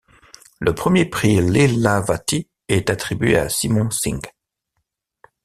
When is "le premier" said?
0.59-1.05